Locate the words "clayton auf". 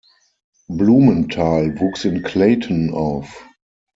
2.23-3.45